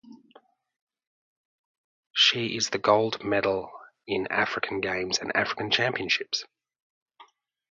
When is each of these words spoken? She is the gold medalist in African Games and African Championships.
She 2.11 2.57
is 2.57 2.71
the 2.71 2.79
gold 2.79 3.23
medalist 3.23 3.71
in 4.07 4.25
African 4.31 4.81
Games 4.81 5.19
and 5.19 5.31
African 5.35 5.69
Championships. 5.69 6.43